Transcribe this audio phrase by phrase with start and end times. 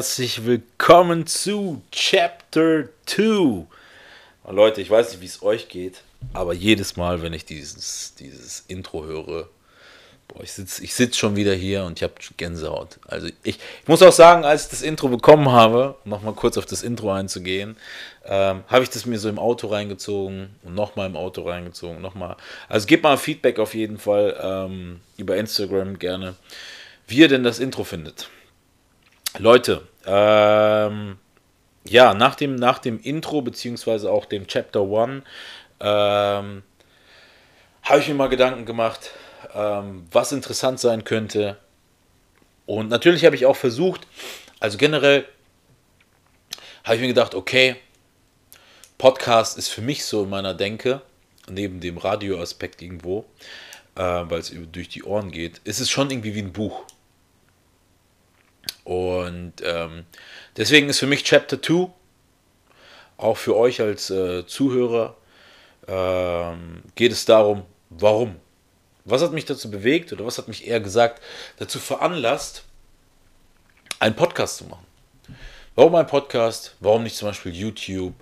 [0.00, 3.22] Herzlich willkommen zu Chapter 2.
[3.22, 3.66] Und
[4.48, 6.00] Leute, ich weiß nicht, wie es euch geht,
[6.32, 9.50] aber jedes Mal, wenn ich dieses, dieses Intro höre,
[10.26, 12.98] boah, ich sitze ich sitz schon wieder hier und ich habe Gänsehaut.
[13.08, 16.56] Also ich, ich muss auch sagen, als ich das Intro bekommen habe, um nochmal kurz
[16.56, 17.76] auf das Intro einzugehen,
[18.24, 22.36] ähm, habe ich das mir so im Auto reingezogen und nochmal im Auto reingezogen, nochmal.
[22.70, 26.36] Also gebt mal Feedback auf jeden Fall ähm, über Instagram gerne,
[27.06, 28.30] wie ihr denn das Intro findet.
[29.38, 31.18] Leute, ähm,
[31.84, 35.24] ja, nach dem, nach dem Intro, beziehungsweise auch dem Chapter 1,
[35.80, 36.62] ähm,
[37.82, 39.10] habe ich mir mal Gedanken gemacht,
[39.54, 41.56] ähm, was interessant sein könnte.
[42.66, 44.06] Und natürlich habe ich auch versucht,
[44.60, 45.24] also generell
[46.84, 47.76] habe ich mir gedacht, okay,
[48.98, 51.00] Podcast ist für mich so in meiner Denke,
[51.48, 53.24] neben dem Radioaspekt irgendwo,
[53.96, 56.84] äh, weil es durch die Ohren geht, ist es schon irgendwie wie ein Buch.
[58.84, 60.04] Und ähm,
[60.56, 61.88] deswegen ist für mich Chapter 2,
[63.16, 65.16] auch für euch als äh, Zuhörer,
[65.86, 68.36] ähm, geht es darum, warum?
[69.04, 71.22] Was hat mich dazu bewegt oder was hat mich eher gesagt,
[71.58, 72.64] dazu veranlasst,
[73.98, 74.86] einen Podcast zu machen?
[75.74, 76.76] Warum ein Podcast?
[76.80, 78.14] Warum nicht zum Beispiel YouTube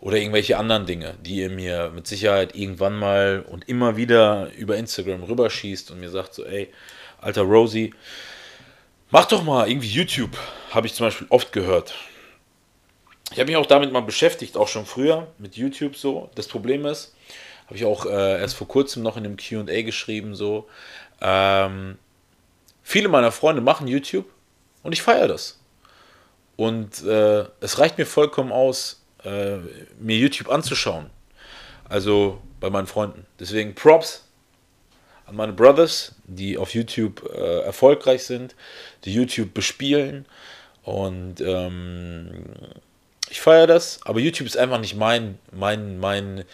[0.00, 4.76] oder irgendwelche anderen Dinge, die ihr mir mit Sicherheit irgendwann mal und immer wieder über
[4.76, 6.72] Instagram rüberschießt und mir sagt so, ey,
[7.20, 7.92] alter Rosie,
[9.10, 10.36] Mach doch mal irgendwie YouTube,
[10.72, 11.94] habe ich zum Beispiel oft gehört.
[13.30, 16.28] Ich habe mich auch damit mal beschäftigt, auch schon früher mit YouTube so.
[16.34, 17.14] Das Problem ist,
[17.66, 20.68] habe ich auch äh, erst vor kurzem noch in einem QA geschrieben, so.
[21.20, 21.98] Ähm,
[22.82, 24.26] viele meiner Freunde machen YouTube
[24.82, 25.60] und ich feiere das.
[26.56, 29.58] Und äh, es reicht mir vollkommen aus, äh,
[30.00, 31.10] mir YouTube anzuschauen.
[31.88, 33.24] Also bei meinen Freunden.
[33.38, 34.25] Deswegen Props
[35.26, 38.54] an meine Brothers, die auf YouTube äh, erfolgreich sind,
[39.04, 40.26] die YouTube bespielen.
[40.82, 42.44] Und ähm,
[43.28, 46.44] ich feiere das, aber YouTube ist einfach nicht mein, mein, mein,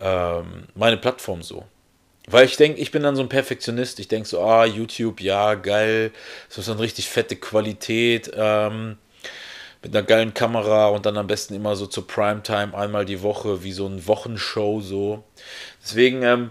[0.00, 1.64] ähm, meine Plattform so.
[2.28, 4.00] Weil ich denke, ich bin dann so ein Perfektionist.
[4.00, 6.10] Ich denke so, ah, YouTube, ja, geil.
[6.48, 8.32] Das ist dann richtig fette Qualität.
[8.34, 8.98] Ähm,
[9.82, 13.62] mit einer geilen Kamera und dann am besten immer so zur Primetime einmal die Woche,
[13.62, 15.22] wie so ein Wochenshow so.
[15.80, 16.50] Deswegen, ähm,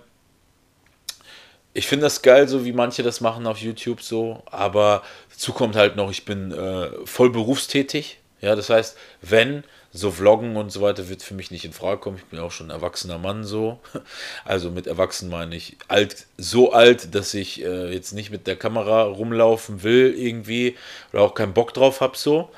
[1.76, 5.76] ich finde das geil, so wie manche das machen auf YouTube so, aber dazu kommt
[5.76, 8.18] halt noch, ich bin äh, voll berufstätig.
[8.40, 12.00] Ja, das heißt, wenn so Vloggen und so weiter wird für mich nicht in Frage
[12.00, 12.18] kommen.
[12.18, 13.80] Ich bin auch schon ein erwachsener Mann so.
[14.46, 18.56] Also mit erwachsen meine ich alt, so alt, dass ich äh, jetzt nicht mit der
[18.56, 20.76] Kamera rumlaufen will irgendwie
[21.12, 22.50] oder auch keinen Bock drauf habe so.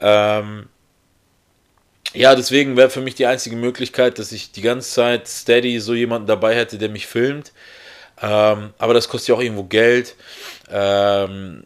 [0.00, 0.68] Ähm,
[2.14, 5.94] ja, deswegen wäre für mich die einzige Möglichkeit, dass ich die ganze Zeit steady so
[5.94, 7.52] jemanden dabei hätte, der mich filmt.
[8.20, 10.16] Ähm, aber das kostet ja auch irgendwo Geld.
[10.70, 11.64] Ähm,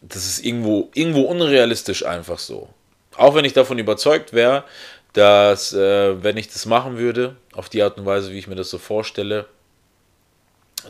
[0.00, 2.68] das ist irgendwo, irgendwo unrealistisch einfach so.
[3.16, 4.64] Auch wenn ich davon überzeugt wäre,
[5.12, 8.54] dass, äh, wenn ich das machen würde, auf die Art und Weise, wie ich mir
[8.54, 9.46] das so vorstelle,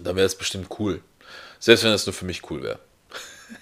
[0.03, 1.03] dann wäre es bestimmt cool.
[1.59, 2.79] Selbst wenn es nur für mich cool wäre.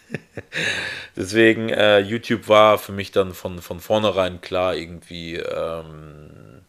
[1.16, 6.62] Deswegen, äh, YouTube war für mich dann von, von vornherein klar, irgendwie, ähm,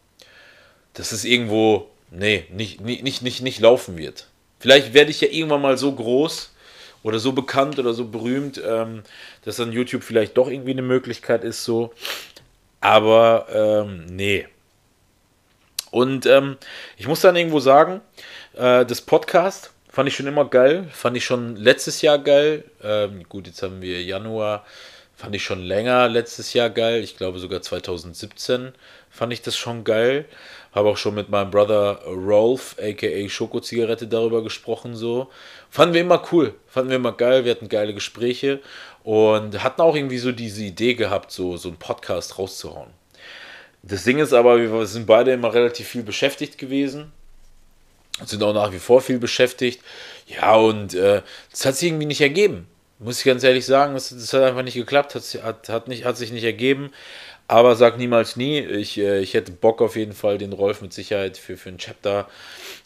[0.94, 4.28] dass es irgendwo, nee, nicht, nicht, nicht, nicht laufen wird.
[4.62, 6.52] Vielleicht werde ich ja irgendwann mal so groß
[7.02, 9.02] oder so bekannt oder so berühmt, ähm,
[9.44, 11.92] dass dann YouTube vielleicht doch irgendwie eine Möglichkeit ist, so.
[12.80, 14.46] Aber ähm, nee.
[15.90, 16.58] Und ähm,
[16.96, 18.02] ich muss dann irgendwo sagen,
[18.54, 22.62] äh, das Podcast fand ich schon immer geil, fand ich schon letztes Jahr geil.
[22.84, 24.64] Ähm, gut, jetzt haben wir Januar,
[25.22, 27.00] fand ich schon länger letztes Jahr geil.
[27.04, 28.72] Ich glaube sogar 2017
[29.08, 30.24] fand ich das schon geil.
[30.72, 34.96] Habe auch schon mit meinem Brother Rolf, aka Schoko-Zigarette, darüber gesprochen.
[34.96, 35.30] So.
[35.70, 37.44] Fanden wir immer cool, fanden wir immer geil.
[37.44, 38.58] Wir hatten geile Gespräche
[39.04, 42.90] und hatten auch irgendwie so diese Idee gehabt, so, so einen Podcast rauszuhauen.
[43.84, 47.12] Das Ding ist aber, wir sind beide immer relativ viel beschäftigt gewesen.
[48.24, 49.82] Sind auch nach wie vor viel beschäftigt.
[50.26, 51.22] Ja, und äh,
[51.52, 52.66] das hat sich irgendwie nicht ergeben.
[53.02, 56.16] Muss ich ganz ehrlich sagen, das, das hat einfach nicht geklappt, hat, hat, nicht, hat
[56.16, 56.90] sich nicht ergeben.
[57.48, 58.60] Aber sag niemals nie.
[58.60, 61.78] Ich, äh, ich hätte Bock auf jeden Fall, den Rolf mit Sicherheit für, für ein
[61.78, 62.28] Chapter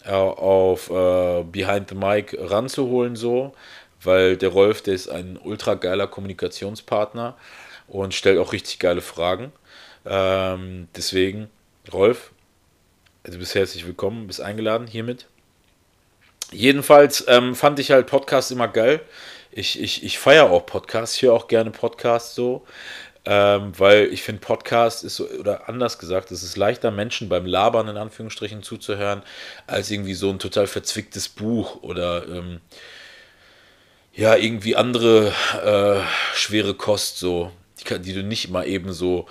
[0.05, 3.55] äh, auf äh, Behind the Mic ranzuholen, so.
[4.03, 7.37] weil der Rolf, der ist ein ultra geiler Kommunikationspartner
[7.89, 9.53] und stellt auch richtig geile Fragen.
[10.07, 11.49] Ähm, deswegen,
[11.93, 12.31] Rolf,
[13.25, 15.27] du bist herzlich willkommen, bist eingeladen hiermit.
[16.53, 19.01] Jedenfalls ähm, fand ich halt Podcasts immer geil.
[19.57, 22.67] Ich, ich, ich feiere auch Podcasts, ich höre auch gerne Podcasts so,
[23.25, 27.47] ähm, weil ich finde, Podcast ist so, oder anders gesagt, es ist leichter, Menschen beim
[27.47, 29.23] Labern in Anführungsstrichen zuzuhören,
[29.67, 32.61] als irgendwie so ein total verzwicktes Buch oder ähm,
[34.13, 35.33] ja, irgendwie andere
[35.65, 37.51] äh, schwere Kost, so,
[37.81, 39.27] die, die du nicht mal eben so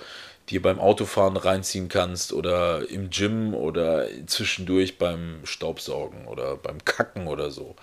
[0.50, 7.26] dir beim Autofahren reinziehen kannst oder im Gym oder zwischendurch beim Staubsaugen oder beim Kacken
[7.26, 7.74] oder so.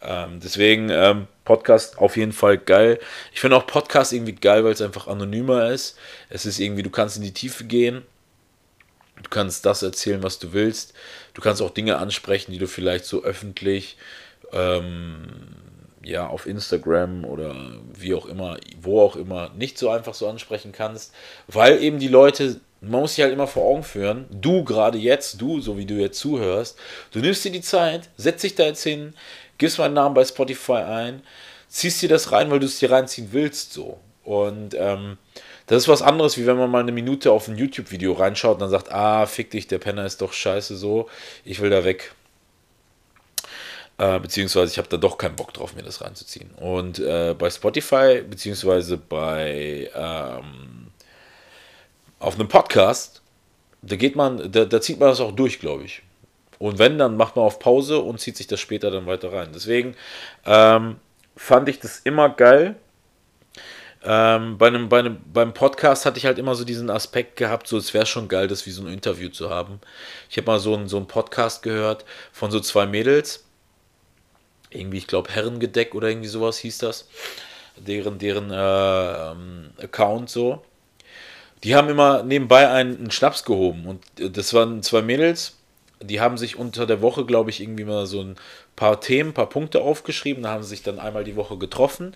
[0.00, 3.00] Ähm, deswegen ähm, Podcast auf jeden Fall geil.
[3.32, 5.98] Ich finde auch Podcast irgendwie geil, weil es einfach anonymer ist.
[6.30, 8.02] Es ist irgendwie, du kannst in die Tiefe gehen.
[9.22, 10.94] Du kannst das erzählen, was du willst.
[11.34, 13.96] Du kannst auch Dinge ansprechen, die du vielleicht so öffentlich
[14.52, 15.63] ähm,
[16.04, 17.54] ja, auf Instagram oder
[17.92, 21.12] wie auch immer, wo auch immer, nicht so einfach so ansprechen kannst,
[21.48, 25.40] weil eben die Leute, man muss sich halt immer vor Augen führen, du gerade jetzt,
[25.40, 26.78] du, so wie du jetzt zuhörst,
[27.12, 29.14] du nimmst dir die Zeit, setzt dich da jetzt hin,
[29.58, 31.22] gibst meinen Namen bei Spotify ein,
[31.68, 33.98] ziehst dir das rein, weil du es dir reinziehen willst, so.
[34.24, 35.18] Und ähm,
[35.66, 38.60] das ist was anderes, wie wenn man mal eine Minute auf ein YouTube-Video reinschaut und
[38.60, 41.08] dann sagt, ah, fick dich, der Penner ist doch scheiße so,
[41.44, 42.12] ich will da weg.
[43.96, 46.50] Äh, beziehungsweise ich habe da doch keinen Bock drauf, mir das reinzuziehen.
[46.56, 50.88] Und äh, bei Spotify, beziehungsweise bei ähm,
[52.18, 53.22] auf einem Podcast,
[53.82, 56.02] da geht man, da, da zieht man das auch durch, glaube ich.
[56.58, 59.50] Und wenn, dann macht man auf Pause und zieht sich das später dann weiter rein.
[59.54, 59.94] Deswegen
[60.44, 60.96] ähm,
[61.36, 62.76] fand ich das immer geil.
[64.02, 67.66] Ähm, bei einem, bei einem, beim Podcast hatte ich halt immer so diesen Aspekt gehabt,
[67.66, 69.80] so es wäre schon geil, das wie so ein Interview zu haben.
[70.28, 73.44] Ich habe mal so einen, so einen Podcast gehört von so zwei Mädels,
[74.74, 77.08] irgendwie, ich glaube, Herrengedeck oder irgendwie sowas hieß das,
[77.76, 80.62] deren, deren äh, ähm, Account so.
[81.62, 85.56] Die haben immer nebenbei einen, einen Schnaps gehoben und das waren zwei Mädels,
[86.02, 88.36] die haben sich unter der Woche, glaube ich, irgendwie mal so ein
[88.76, 92.14] paar Themen, ein paar Punkte aufgeschrieben, da haben sie sich dann einmal die Woche getroffen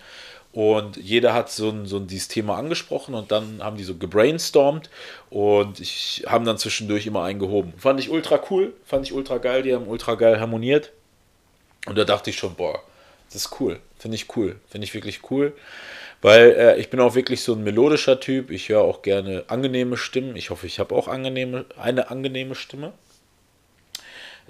[0.51, 3.95] und jeder hat so ein, so ein dieses Thema angesprochen und dann haben die so
[3.95, 4.89] gebrainstormt
[5.29, 7.73] und ich haben dann zwischendurch immer eingehoben.
[7.77, 10.91] Fand ich ultra cool, fand ich ultra geil, die haben ultra geil harmoniert.
[11.85, 12.83] Und da dachte ich schon, boah,
[13.27, 13.79] das ist cool.
[13.97, 14.59] Finde ich cool.
[14.69, 15.55] Finde ich wirklich cool.
[16.21, 18.51] Weil äh, ich bin auch wirklich so ein melodischer Typ.
[18.51, 20.35] Ich höre auch gerne angenehme Stimmen.
[20.35, 22.93] Ich hoffe, ich habe auch angenehme, eine angenehme Stimme.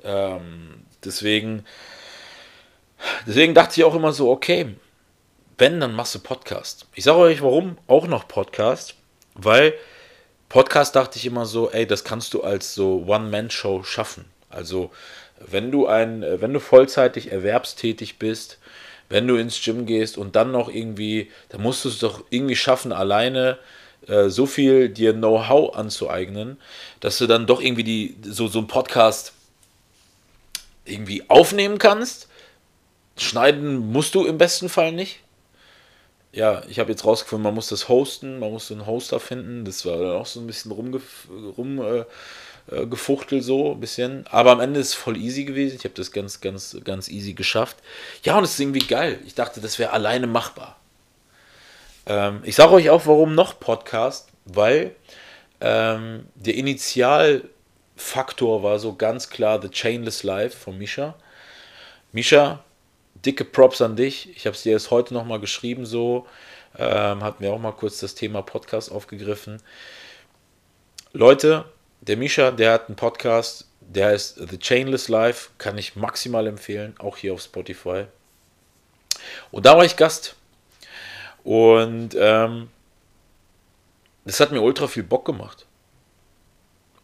[0.04, 1.66] Ähm, deswegen,
[3.28, 4.76] deswegen dachte ich auch immer so, okay,
[5.58, 6.88] wenn, dann machst du Podcast.
[6.96, 8.96] Ich sage euch, warum auch noch Podcast.
[9.36, 9.74] Weil
[10.48, 14.26] Podcast dachte ich immer so, ey, das kannst du als so One-Man-Show schaffen.
[14.50, 14.92] Also
[15.40, 18.58] wenn du ein, äh, wenn du vollzeitig erwerbstätig bist,
[19.10, 22.56] wenn du ins Gym gehst und dann noch irgendwie, dann musst du es doch irgendwie
[22.56, 23.58] schaffen, alleine
[24.08, 26.58] äh, so viel dir Know-how anzueignen,
[27.00, 29.34] dass du dann doch irgendwie die, so, so einen Podcast
[30.86, 32.28] irgendwie aufnehmen kannst.
[33.18, 35.20] Schneiden musst du im besten Fall nicht.
[36.32, 39.66] Ja, ich habe jetzt rausgefunden, man muss das hosten, man muss einen Hoster finden.
[39.66, 41.02] Das war dann auch so ein bisschen rum,
[41.58, 42.06] rum äh,
[42.72, 44.28] äh, gefuchtelt so ein bisschen.
[44.28, 45.78] Aber am Ende ist es voll easy gewesen.
[45.78, 47.78] Ich habe das ganz, ganz, ganz easy geschafft.
[48.24, 49.20] Ja, und es ist irgendwie geil.
[49.26, 50.80] Ich dachte, das wäre alleine machbar.
[52.06, 54.96] Ähm, ich sage euch auch, warum noch Podcast, weil
[55.62, 61.16] ähm, der Initialfaktor war so ganz klar The Chainless Life von Misha.
[62.12, 62.64] Misha,
[63.26, 64.36] dicke Props an dich.
[64.36, 66.28] Ich habe es dir jetzt heute nochmal geschrieben, so.
[66.78, 69.62] Ähm, hatten wir auch mal kurz das Thema Podcast aufgegriffen.
[71.14, 71.66] Leute,
[72.02, 76.96] der Misha, der hat einen Podcast, der heißt The Chainless Life, kann ich maximal empfehlen,
[77.00, 78.06] auch hier auf Spotify.
[79.52, 80.36] Und da war ich Gast.
[81.44, 82.70] Und ähm,
[84.26, 85.66] das hat mir ultra viel Bock gemacht.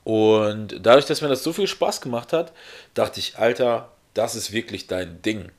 [0.04, 2.54] Und dadurch, dass mir das so viel Spaß gemacht hat,
[2.94, 5.52] dachte ich, Alter, das ist wirklich dein Ding.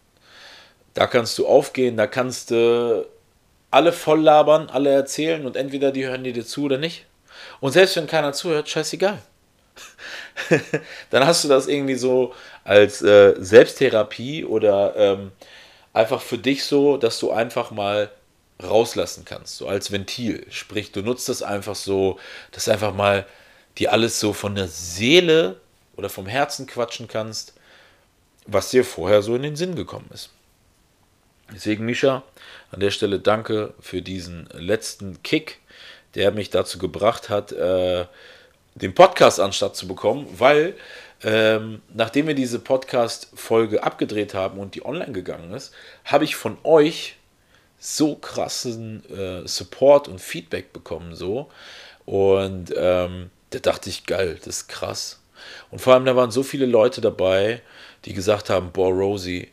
[0.95, 3.07] Da kannst du aufgehen, da kannst du
[3.73, 7.06] alle voll labern, alle erzählen und entweder die hören dir zu oder nicht.
[7.61, 9.19] Und selbst wenn keiner zuhört, scheißegal.
[11.11, 15.33] dann hast du das irgendwie so als äh, Selbsttherapie oder ähm,
[15.93, 18.11] einfach für dich so, dass du einfach mal
[18.63, 20.47] rauslassen kannst, so als Ventil.
[20.51, 22.19] Sprich, du nutzt das einfach so,
[22.53, 23.27] dass einfach mal
[23.79, 25.61] dir alles so von der Seele
[25.97, 27.55] oder vom Herzen quatschen kannst,
[28.47, 30.31] was dir vorher so in den Sinn gekommen ist.
[31.53, 32.23] Deswegen, Misha,
[32.71, 35.61] an der Stelle danke für diesen letzten Kick,
[36.17, 38.07] der mich dazu gebracht hat, äh,
[38.75, 40.75] den Podcast anstatt zu bekommen, weil
[41.23, 45.73] ähm, nachdem wir diese Podcast-Folge abgedreht haben und die online gegangen ist,
[46.05, 47.17] habe ich von euch
[47.79, 51.51] so krassen äh, Support und Feedback bekommen, so.
[52.05, 55.21] Und ähm, da dachte ich, geil, das ist krass.
[55.71, 57.63] Und vor allem, da waren so viele Leute dabei,
[58.05, 59.49] die gesagt haben, boah, Rosie,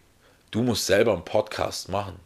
[0.52, 2.20] du musst selber einen Podcast machen.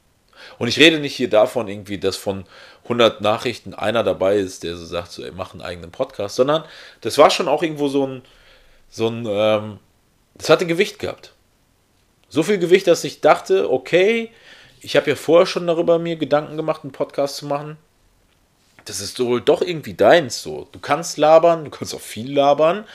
[0.58, 2.46] Und ich rede nicht hier davon irgendwie, dass von
[2.84, 6.64] 100 Nachrichten einer dabei ist, der so sagt, so, ey, mach einen eigenen Podcast, sondern
[7.02, 8.22] das war schon auch irgendwo so ein,
[8.90, 9.80] so ein, ähm,
[10.36, 11.34] das hatte Gewicht gehabt.
[12.30, 14.32] So viel Gewicht, dass ich dachte, okay,
[14.82, 17.78] ich habe ja vorher schon darüber mir Gedanken gemacht, einen Podcast zu machen.
[18.86, 20.68] Das ist wohl doch irgendwie deins so.
[20.72, 22.86] Du kannst labern, du kannst auch viel labern.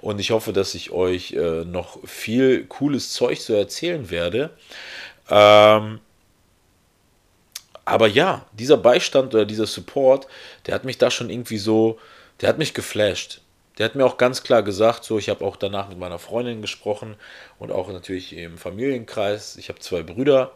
[0.00, 4.50] Und ich hoffe, dass ich euch äh, noch viel cooles Zeug so erzählen werde.
[5.28, 6.00] Ähm,
[7.84, 10.26] aber ja, dieser Beistand oder dieser Support,
[10.66, 11.98] der hat mich da schon irgendwie so,
[12.40, 13.40] der hat mich geflasht.
[13.78, 16.62] Der hat mir auch ganz klar gesagt, so, ich habe auch danach mit meiner Freundin
[16.62, 17.16] gesprochen
[17.58, 19.56] und auch natürlich im Familienkreis.
[19.56, 20.52] Ich habe zwei Brüder,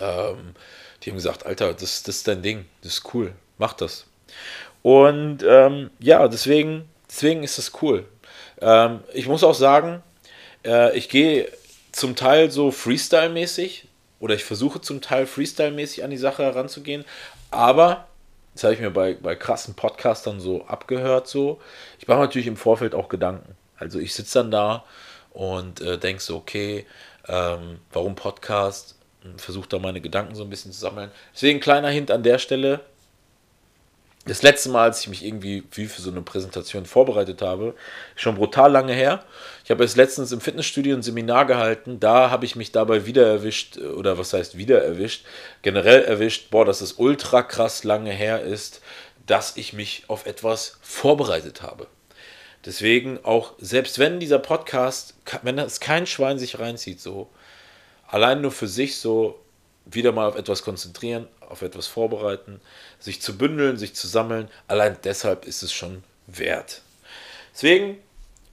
[0.00, 0.54] ähm,
[1.02, 4.06] die haben gesagt, Alter, das, das ist dein Ding, das ist cool, mach das.
[4.82, 8.06] Und ähm, ja, deswegen, deswegen ist es cool.
[8.60, 10.02] Ähm, ich muss auch sagen,
[10.64, 11.50] äh, ich gehe
[11.92, 13.86] zum Teil so Freestyle-mäßig
[14.24, 17.04] oder ich versuche zum Teil Freestyle-mäßig an die Sache heranzugehen,
[17.50, 18.08] aber
[18.54, 21.60] das habe ich mir bei, bei krassen Podcastern so abgehört, so.
[21.98, 23.54] Ich mache natürlich im Vorfeld auch Gedanken.
[23.76, 24.84] Also ich sitze dann da
[25.34, 26.86] und äh, denke so, okay,
[27.28, 28.96] ähm, warum Podcast?
[29.36, 31.10] Versuche da meine Gedanken so ein bisschen zu sammeln.
[31.34, 32.80] Deswegen kleiner Hint an der Stelle,
[34.26, 37.74] das letzte Mal, als ich mich irgendwie wie für so eine Präsentation vorbereitet habe,
[38.16, 39.22] schon brutal lange her.
[39.64, 43.26] Ich habe jetzt letztens im Fitnessstudio ein Seminar gehalten, da habe ich mich dabei wieder
[43.26, 45.26] erwischt, oder was heißt wieder erwischt,
[45.62, 48.80] generell erwischt, boah, dass es ultra krass lange her ist,
[49.26, 51.86] dass ich mich auf etwas vorbereitet habe.
[52.64, 57.28] Deswegen auch, selbst wenn dieser Podcast, wenn es kein Schwein sich reinzieht, so,
[58.06, 59.38] allein nur für sich so,
[59.86, 62.60] wieder mal auf etwas konzentrieren, auf etwas vorbereiten,
[63.04, 64.48] sich zu bündeln, sich zu sammeln.
[64.66, 66.80] Allein deshalb ist es schon wert.
[67.52, 67.98] Deswegen,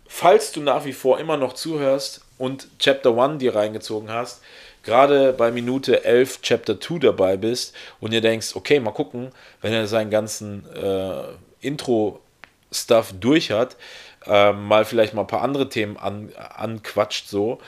[0.07, 4.41] falls du nach wie vor immer noch zuhörst und Chapter 1 dir reingezogen hast,
[4.83, 9.31] gerade bei Minute 11 Chapter 2 dabei bist und ihr denkst, okay, mal gucken,
[9.61, 11.23] wenn er seinen ganzen äh,
[11.61, 13.77] Intro-Stuff durch hat,
[14.25, 17.59] äh, mal vielleicht mal ein paar andere Themen an, anquatscht so,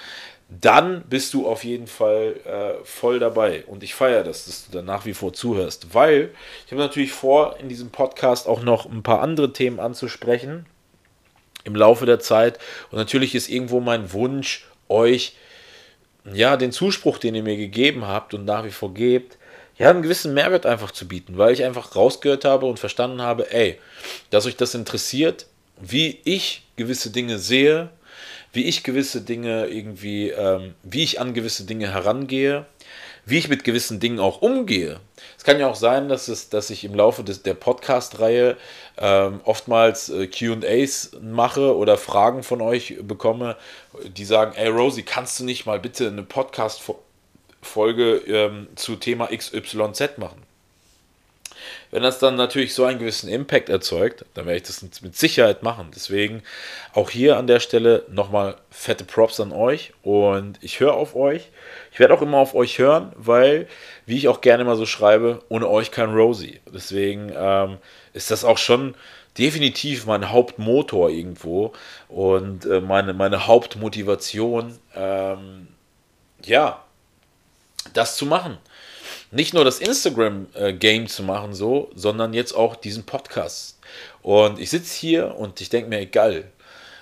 [0.62, 3.64] dann bist du auf jeden Fall äh, voll dabei.
[3.66, 6.32] Und ich feiere das, dass du da nach wie vor zuhörst, weil
[6.66, 10.66] ich habe natürlich vor, in diesem Podcast auch noch ein paar andere Themen anzusprechen
[11.64, 12.60] im Laufe der Zeit.
[12.92, 15.36] Und natürlich ist irgendwo mein Wunsch, euch
[16.32, 19.38] ja den Zuspruch, den ihr mir gegeben habt und nach wie vor gebt,
[19.78, 23.52] ja, einen gewissen Mehrwert einfach zu bieten, weil ich einfach rausgehört habe und verstanden habe,
[23.52, 23.80] ey,
[24.30, 25.48] dass euch das interessiert,
[25.82, 27.90] wie ich gewisse Dinge sehe,
[28.54, 32.66] wie ich gewisse Dinge irgendwie, ähm, wie ich an gewisse Dinge herangehe,
[33.26, 35.00] wie ich mit gewissen Dingen auch umgehe.
[35.38, 38.58] Es kann ja auch sein, dass, es, dass ich im Laufe des, der Podcast-Reihe
[38.98, 43.58] ähm, oftmals äh, QAs mache oder Fragen von euch bekomme,
[44.06, 50.18] die sagen: Ey, Rosie, kannst du nicht mal bitte eine Podcast-Folge ähm, zu Thema XYZ
[50.18, 50.44] machen?
[51.94, 55.62] Wenn das dann natürlich so einen gewissen Impact erzeugt, dann werde ich das mit Sicherheit
[55.62, 55.92] machen.
[55.94, 56.42] Deswegen
[56.92, 61.50] auch hier an der Stelle nochmal fette Props an euch und ich höre auf euch.
[61.92, 63.68] Ich werde auch immer auf euch hören, weil,
[64.08, 66.62] wie ich auch gerne mal so schreibe, ohne euch kein Rosie.
[66.74, 67.78] Deswegen ähm,
[68.14, 68.96] ist das auch schon
[69.38, 71.74] definitiv mein Hauptmotor irgendwo
[72.08, 75.68] und äh, meine, meine Hauptmotivation, ähm,
[76.44, 76.84] ja,
[77.94, 78.58] das zu machen
[79.34, 83.80] nicht nur das Instagram-Game zu machen, so, sondern jetzt auch diesen Podcast.
[84.22, 86.46] Und ich sitze hier und ich denke mir, egal.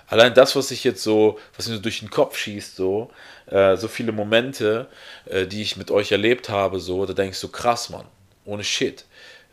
[0.07, 3.11] Allein das, was ich jetzt so, was mir so durch den Kopf schießt, so,
[3.47, 4.87] äh, so viele Momente,
[5.25, 8.05] äh, die ich mit euch erlebt habe, so, da denke ich so, krass, Mann,
[8.45, 9.05] ohne Shit.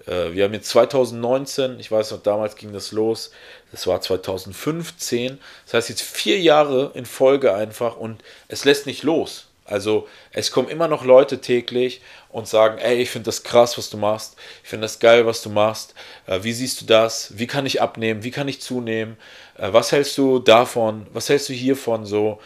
[0.07, 3.31] Äh, wir haben jetzt 2019, ich weiß noch, damals ging das los,
[3.71, 9.03] das war 2015, das heißt jetzt vier Jahre in Folge einfach und es lässt nicht
[9.05, 9.48] los.
[9.69, 13.91] Also es kommen immer noch Leute täglich und sagen, ey, ich finde das krass, was
[13.91, 14.37] du machst.
[14.63, 15.95] Ich finde das geil, was du machst.
[16.27, 17.39] Äh, wie siehst du das?
[17.39, 18.25] Wie kann ich abnehmen?
[18.25, 19.17] Wie kann ich zunehmen?
[19.57, 21.07] Äh, was hältst du davon?
[21.13, 22.07] Was hältst du hiervon?
[22.07, 22.41] So,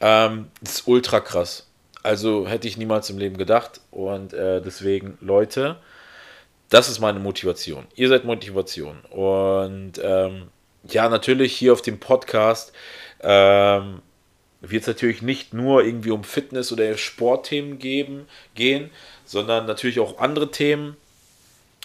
[0.00, 1.66] ähm, das ist ultra krass.
[2.02, 3.80] Also hätte ich niemals im Leben gedacht.
[3.90, 5.76] Und äh, deswegen, Leute,
[6.68, 7.86] das ist meine Motivation.
[7.96, 9.00] Ihr seid Motivation.
[9.10, 10.48] Und ähm,
[10.84, 12.72] ja, natürlich hier auf dem Podcast.
[13.22, 14.02] Ähm,
[14.60, 18.90] wird es natürlich nicht nur irgendwie um Fitness- oder Sportthemen geben, gehen,
[19.24, 20.96] sondern natürlich auch andere Themen.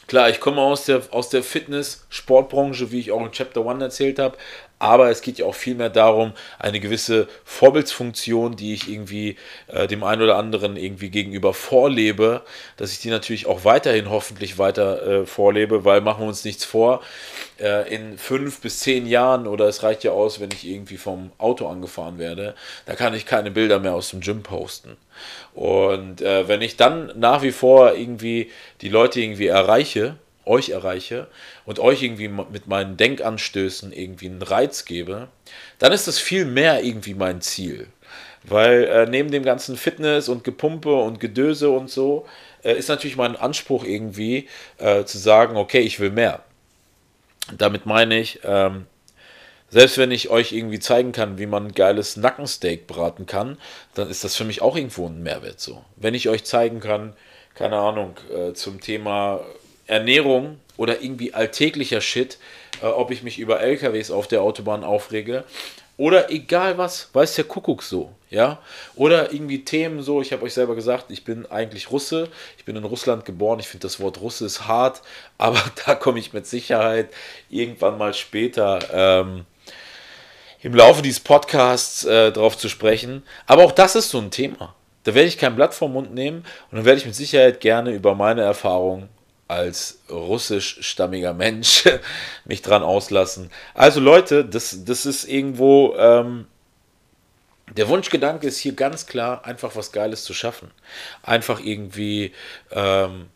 [0.08, 4.20] Klar, ich komme aus der, aus der Fitness-Sportbranche, wie ich auch in Chapter 1 erzählt
[4.20, 4.38] habe,
[4.80, 10.04] aber es geht ja auch vielmehr darum, eine gewisse Vorbildsfunktion, die ich irgendwie äh, dem
[10.04, 12.42] einen oder anderen irgendwie gegenüber vorlebe,
[12.78, 16.66] dass ich die natürlich auch weiterhin hoffentlich weiter äh, vorlebe, weil machen wir uns nichts
[16.66, 17.02] vor,
[17.60, 21.32] äh, in fünf bis zehn Jahren oder es reicht ja aus, wenn ich irgendwie vom
[21.38, 22.54] Auto angefahren werde,
[22.86, 24.98] da kann ich keine Bilder mehr aus dem Gym posten.
[25.54, 28.52] Und äh, wenn ich dann nach wie vor irgendwie
[28.82, 31.28] die Leute irgendwie erreiche, euch erreiche
[31.66, 35.28] und euch irgendwie mit meinen Denkanstößen irgendwie einen Reiz gebe,
[35.80, 37.88] dann ist das viel mehr irgendwie mein Ziel.
[38.44, 42.26] Weil äh, neben dem ganzen Fitness und Gepumpe und Gedöse und so,
[42.64, 44.48] äh, ist natürlich mein Anspruch irgendwie
[44.78, 46.44] äh, zu sagen, okay, ich will mehr.
[47.58, 48.86] Damit meine ich, ähm,
[49.70, 53.58] selbst wenn ich euch irgendwie zeigen kann, wie man ein geiles Nackensteak braten kann,
[53.94, 55.84] dann ist das für mich auch irgendwo ein Mehrwert so.
[55.96, 57.14] Wenn ich euch zeigen kann,
[57.56, 59.42] keine Ahnung, äh, zum Thema
[59.88, 62.38] Ernährung oder irgendwie alltäglicher Shit,
[62.82, 65.44] äh, ob ich mich über LKWs auf der Autobahn aufrege
[65.98, 68.60] oder egal was, weiß der Kuckuck so, ja?
[68.96, 72.28] Oder irgendwie Themen so, ich habe euch selber gesagt, ich bin eigentlich Russe,
[72.58, 75.02] ich bin in Russland geboren, ich finde das Wort Russe ist hart,
[75.38, 77.10] aber da komme ich mit Sicherheit
[77.50, 79.46] irgendwann mal später ähm,
[80.62, 83.24] im Laufe dieses Podcasts äh, drauf zu sprechen.
[83.46, 84.76] Aber auch das ist so ein Thema.
[85.04, 86.40] Da werde ich kein Blatt vom Mund nehmen
[86.72, 89.08] und dann werde ich mit Sicherheit gerne über meine Erfahrungen
[89.48, 91.88] als russischstammiger Mensch
[92.46, 93.52] mich dran auslassen.
[93.74, 96.48] Also Leute, das, das ist irgendwo, ähm,
[97.72, 100.72] der Wunschgedanke ist hier ganz klar, einfach was Geiles zu schaffen.
[101.24, 102.34] Einfach irgendwie
[102.72, 103.28] ähm,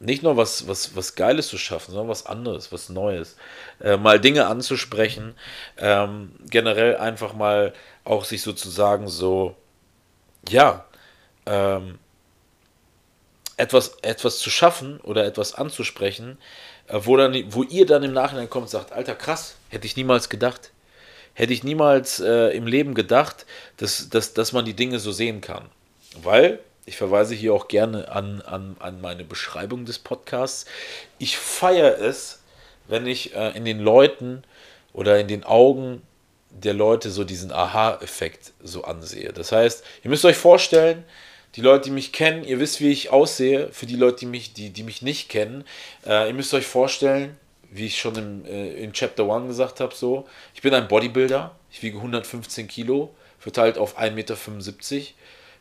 [0.00, 3.36] nicht nur was, was, was Geiles zu schaffen, sondern was anderes, was Neues.
[3.80, 5.34] Äh, mal Dinge anzusprechen,
[5.76, 7.72] ähm, generell einfach mal
[8.04, 9.56] auch sich sozusagen so,
[10.48, 10.84] ja,
[11.46, 11.98] ähm,
[13.58, 16.38] etwas, etwas zu schaffen oder etwas anzusprechen,
[16.86, 19.96] äh, wo, dann, wo ihr dann im Nachhinein kommt und sagt, Alter, krass, hätte ich
[19.96, 20.70] niemals gedacht.
[21.34, 23.46] Hätte ich niemals äh, im Leben gedacht,
[23.76, 25.66] dass, dass, dass man die Dinge so sehen kann.
[26.22, 30.64] Weil, ich verweise hier auch gerne an, an, an meine Beschreibung des Podcasts,
[31.18, 32.40] ich feiere es,
[32.88, 34.42] wenn ich äh, in den Leuten
[34.92, 36.02] oder in den Augen
[36.50, 39.32] der Leute so diesen Aha-Effekt so ansehe.
[39.32, 41.04] Das heißt, ihr müsst euch vorstellen,
[41.56, 43.70] die Leute, die mich kennen, ihr wisst, wie ich aussehe.
[43.72, 45.64] Für die Leute, die mich, die, die mich nicht kennen,
[46.06, 47.36] äh, ihr müsst euch vorstellen,
[47.70, 51.54] wie ich schon im, äh, in Chapter 1 gesagt habe, so, ich bin ein Bodybuilder,
[51.70, 54.36] ich wiege 115 Kilo, verteilt auf 1,75 Meter.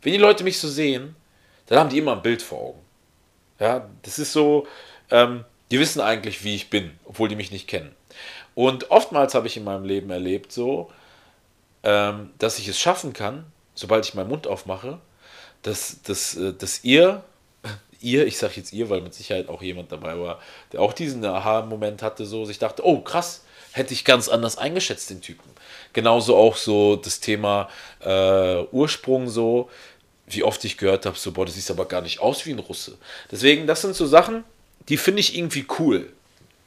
[0.01, 1.15] Wenn die Leute mich so sehen,
[1.67, 2.79] dann haben die immer ein Bild vor Augen.
[3.59, 4.67] Ja, das ist so,
[5.09, 7.93] ähm, die wissen eigentlich, wie ich bin, obwohl die mich nicht kennen.
[8.55, 10.91] Und oftmals habe ich in meinem Leben erlebt, so,
[11.83, 13.45] ähm, dass ich es schaffen kann,
[13.75, 14.99] sobald ich meinen Mund aufmache,
[15.61, 17.23] dass, dass, äh, dass ihr,
[18.01, 20.39] ihr, ich sage jetzt ihr, weil mit Sicherheit auch jemand dabei war,
[20.71, 25.09] der auch diesen Aha-Moment hatte, so sich dachte, oh krass, hätte ich ganz anders eingeschätzt,
[25.09, 25.49] den Typen.
[25.93, 29.69] Genauso auch so das Thema äh, Ursprung so,
[30.27, 32.59] wie oft ich gehört habe, so, boah, das sieht aber gar nicht aus wie ein
[32.59, 32.97] Russe.
[33.31, 34.43] Deswegen, das sind so Sachen,
[34.89, 36.11] die finde ich irgendwie cool.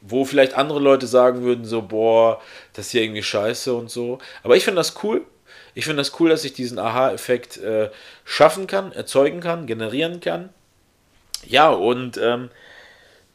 [0.02, 2.40] Wo vielleicht andere Leute sagen würden, so, boah,
[2.72, 4.18] das ist ja irgendwie scheiße und so.
[4.42, 5.26] Aber ich finde das cool,
[5.74, 7.90] ich finde das cool, dass ich diesen Aha-Effekt äh,
[8.24, 10.50] schaffen kann, erzeugen kann, generieren kann.
[11.46, 12.50] Ja, und ähm,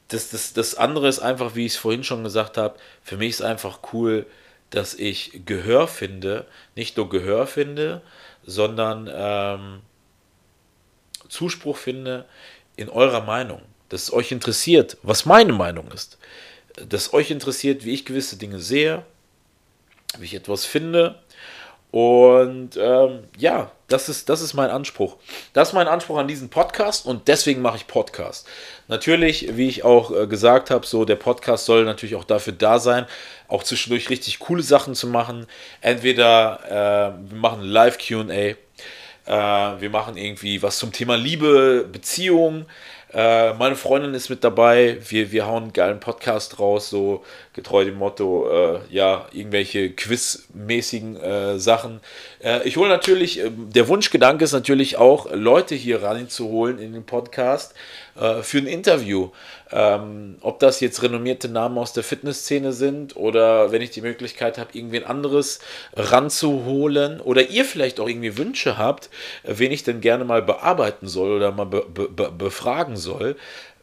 [0.09, 3.31] das, das, das andere ist einfach, wie ich es vorhin schon gesagt habe, für mich
[3.31, 4.25] ist einfach cool,
[4.69, 8.01] dass ich Gehör finde, nicht nur Gehör finde,
[8.45, 9.81] sondern ähm,
[11.29, 12.25] Zuspruch finde
[12.75, 16.17] in eurer Meinung, dass es euch interessiert, was meine Meinung ist,
[16.75, 19.05] dass euch interessiert, wie ich gewisse Dinge sehe,
[20.17, 21.19] wie ich etwas finde
[21.95, 25.15] und ähm, ja, das ist, das ist mein Anspruch.
[25.53, 28.45] Das ist mein Anspruch an diesen Podcast und deswegen mache ich Podcast.
[28.89, 32.79] Natürlich, wie ich auch äh, gesagt habe, so der Podcast soll natürlich auch dafür da
[32.79, 33.05] sein,
[33.47, 35.47] auch zwischendurch richtig coole Sachen zu machen.
[35.79, 38.55] Entweder äh, wir machen Live QA, äh,
[39.25, 42.65] wir machen irgendwie was zum Thema Liebe, Beziehung.
[43.15, 44.97] Äh, meine Freundin ist mit dabei.
[45.07, 47.23] Wir, wir hauen einen geilen Podcast raus, so
[47.53, 52.01] getreu dem Motto, äh, ja, irgendwelche quizmäßigen äh, Sachen.
[52.43, 57.05] Äh, ich hole natürlich, äh, der Wunschgedanke ist natürlich auch, Leute hier reinzuholen in den
[57.05, 57.73] Podcast
[58.19, 59.29] äh, für ein Interview.
[59.77, 64.57] Ähm, ob das jetzt renommierte Namen aus der Fitnessszene sind oder wenn ich die Möglichkeit
[64.57, 65.59] habe, irgendwen anderes
[65.93, 69.09] ranzuholen oder ihr vielleicht auch irgendwie Wünsche habt,
[69.43, 73.35] wen ich denn gerne mal bearbeiten soll oder mal be be befragen soll,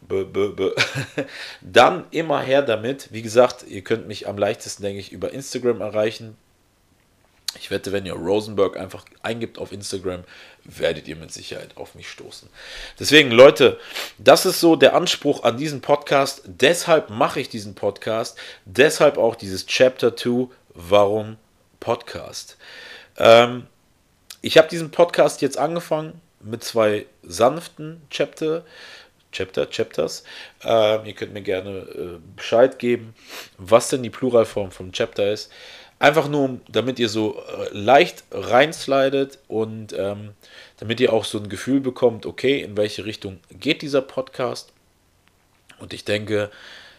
[0.09, 0.75] Be, be, be.
[1.61, 3.13] Dann immer her damit.
[3.13, 6.37] Wie gesagt, ihr könnt mich am leichtesten, denke ich, über Instagram erreichen.
[7.59, 10.25] Ich wette, wenn ihr Rosenberg einfach eingibt auf Instagram,
[10.65, 12.49] werdet ihr mit Sicherheit auf mich stoßen.
[12.99, 13.79] Deswegen, Leute,
[14.19, 16.43] das ist so der Anspruch an diesen Podcast.
[16.47, 18.39] Deshalb mache ich diesen Podcast.
[18.65, 20.49] Deshalb auch dieses Chapter 2.
[20.75, 21.37] warum
[21.81, 22.57] Podcast.
[23.19, 23.67] Ähm,
[24.41, 28.65] ich habe diesen Podcast jetzt angefangen mit zwei sanften Chapter,
[29.33, 30.25] Chapter, Chapters.
[30.63, 33.15] Ähm, ihr könnt mir gerne äh, Bescheid geben,
[33.59, 35.51] was denn die Pluralform vom Chapter ist.
[36.03, 40.31] Einfach nur, damit ihr so äh, leicht reinslidet und ähm,
[40.81, 44.73] damit ihr auch so ein Gefühl bekommt, okay, in welche Richtung geht dieser Podcast.
[45.79, 46.51] Und ich denke,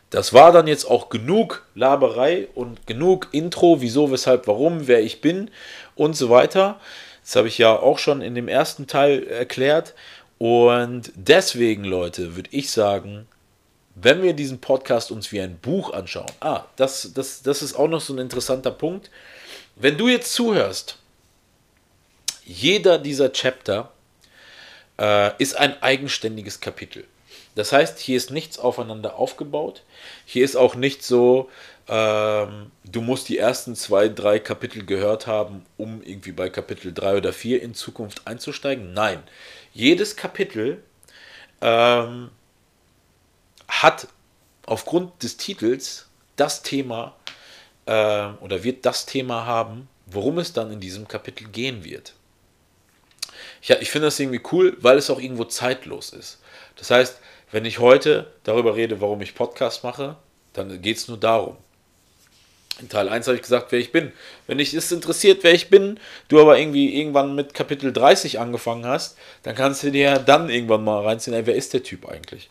[0.10, 5.20] das war dann jetzt auch genug Laberei und genug Intro, wieso, weshalb, warum, wer ich
[5.20, 5.52] bin
[5.96, 6.80] und so weiter.
[7.26, 9.96] Das habe ich ja auch schon in dem ersten Teil erklärt.
[10.38, 13.28] Und deswegen, Leute, würde ich sagen,
[13.96, 17.88] wenn wir diesen Podcast uns wie ein Buch anschauen, ah, das, das, das ist auch
[17.88, 19.10] noch so ein interessanter Punkt.
[19.76, 20.98] Wenn du jetzt zuhörst,
[22.46, 23.92] jeder dieser Chapter
[25.00, 27.06] äh, ist ein eigenständiges Kapitel.
[27.56, 29.84] Das heißt, hier ist nichts aufeinander aufgebaut.
[30.26, 31.50] Hier ist auch nicht so,
[31.88, 37.18] ähm, du musst die ersten zwei, drei Kapitel gehört haben, um irgendwie bei Kapitel 3
[37.18, 38.94] oder 4 in Zukunft einzusteigen.
[38.94, 39.22] Nein,
[39.72, 40.82] jedes Kapitel
[41.62, 42.30] ähm,
[43.82, 44.08] hat
[44.66, 47.16] aufgrund des Titels das Thema
[47.86, 52.14] äh, oder wird das Thema haben, worum es dann in diesem Kapitel gehen wird.
[53.62, 56.42] Ja, ich finde das irgendwie cool, weil es auch irgendwo zeitlos ist.
[56.76, 57.20] Das heißt,
[57.52, 60.18] wenn ich heute darüber rede, warum ich Podcast mache,
[60.54, 61.58] dann geht es nur darum.
[62.80, 64.12] In Teil 1 habe ich gesagt, wer ich bin.
[64.48, 68.86] Wenn dich es interessiert, wer ich bin, du aber irgendwie irgendwann mit Kapitel 30 angefangen
[68.86, 72.50] hast, dann kannst du dir dann irgendwann mal reinziehen, ey, wer ist der Typ eigentlich?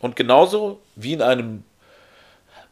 [0.00, 1.62] Und genauso wie in einem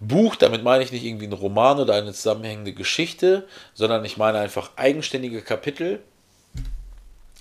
[0.00, 4.38] Buch, damit meine ich nicht irgendwie einen Roman oder eine zusammenhängende Geschichte, sondern ich meine
[4.38, 6.00] einfach eigenständige Kapitel,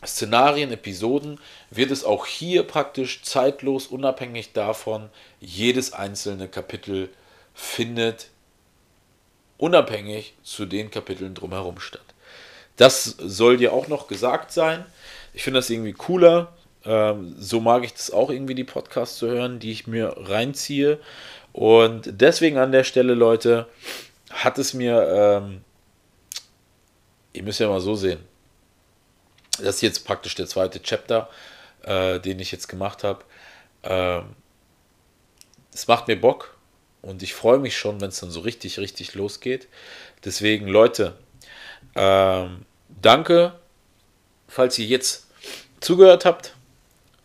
[0.06, 1.40] Szenarien, Episoden,
[1.72, 5.10] wird es auch hier praktisch zeitlos, unabhängig davon,
[5.40, 7.10] jedes einzelne Kapitel
[7.54, 8.28] findet
[9.60, 12.02] unabhängig zu den Kapiteln drumherum statt.
[12.78, 14.86] Das soll dir auch noch gesagt sein.
[15.34, 16.54] Ich finde das irgendwie cooler.
[16.86, 21.00] Ähm, so mag ich das auch irgendwie, die Podcasts zu hören, die ich mir reinziehe.
[21.52, 23.68] Und deswegen an der Stelle, Leute,
[24.30, 25.62] hat es mir, ähm,
[27.34, 28.20] ihr müsst ja mal so sehen,
[29.58, 31.30] das ist jetzt praktisch der zweite Chapter,
[31.84, 33.26] äh, den ich jetzt gemacht habe.
[33.84, 34.24] Ähm,
[35.74, 36.56] es macht mir Bock
[37.02, 39.68] und ich freue mich schon, wenn es dann so richtig, richtig losgeht.
[40.26, 41.16] Deswegen, Leute,
[41.96, 42.66] ähm,
[43.02, 43.54] danke,
[44.48, 45.28] falls ihr jetzt
[45.80, 46.56] zugehört habt.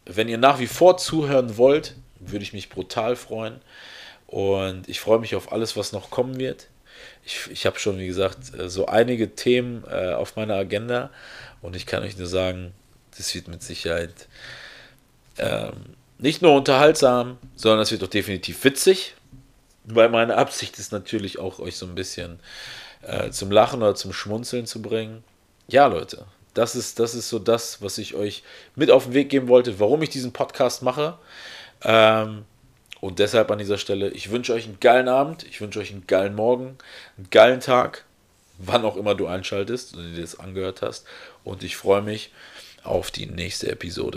[0.06, 3.60] Wenn ihr nach wie vor zuhören wollt, würde ich mich brutal freuen.
[4.26, 6.68] Und ich freue mich auf alles, was noch kommen wird.
[7.24, 11.10] Ich, ich habe schon, wie gesagt, äh, so einige Themen äh, auf meiner Agenda.
[11.62, 12.72] Und ich kann euch nur sagen,
[13.16, 14.28] das wird mit Sicherheit
[15.38, 15.72] ähm,
[16.18, 19.14] nicht nur unterhaltsam, sondern es wird auch definitiv witzig.
[19.84, 22.40] Weil meine Absicht ist natürlich auch, euch so ein bisschen
[23.02, 25.22] äh, zum Lachen oder zum Schmunzeln zu bringen.
[25.68, 28.42] Ja, Leute, das ist, das ist so das, was ich euch
[28.76, 31.18] mit auf den Weg geben wollte, warum ich diesen Podcast mache.
[31.82, 32.44] Ähm,
[33.00, 36.06] und deshalb an dieser Stelle, ich wünsche euch einen geilen Abend, ich wünsche euch einen
[36.06, 36.78] geilen Morgen,
[37.18, 38.04] einen geilen Tag,
[38.56, 41.06] wann auch immer du einschaltest und dir das angehört hast.
[41.42, 42.32] Und ich freue mich
[42.82, 44.12] auf die nächste Episode.